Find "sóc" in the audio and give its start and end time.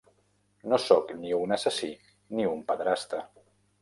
0.85-1.13